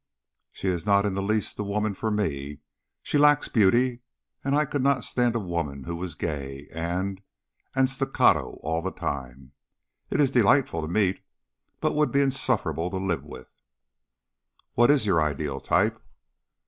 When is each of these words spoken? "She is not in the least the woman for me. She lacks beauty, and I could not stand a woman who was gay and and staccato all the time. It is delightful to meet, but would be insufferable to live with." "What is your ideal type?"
"She 0.51 0.67
is 0.67 0.83
not 0.83 1.05
in 1.05 1.13
the 1.13 1.21
least 1.21 1.57
the 1.57 1.63
woman 1.63 1.93
for 1.93 2.09
me. 2.09 2.61
She 3.03 3.19
lacks 3.19 3.49
beauty, 3.49 3.99
and 4.43 4.55
I 4.55 4.65
could 4.65 4.81
not 4.81 5.03
stand 5.03 5.35
a 5.35 5.39
woman 5.39 5.83
who 5.83 5.95
was 5.95 6.15
gay 6.15 6.67
and 6.73 7.21
and 7.75 7.87
staccato 7.87 8.57
all 8.63 8.81
the 8.81 8.89
time. 8.89 9.51
It 10.09 10.19
is 10.19 10.31
delightful 10.31 10.81
to 10.81 10.87
meet, 10.87 11.21
but 11.79 11.93
would 11.93 12.11
be 12.11 12.21
insufferable 12.21 12.89
to 12.89 12.97
live 12.97 13.23
with." 13.25 13.51
"What 14.73 14.89
is 14.89 15.05
your 15.05 15.21
ideal 15.21 15.59
type?" 15.59 16.01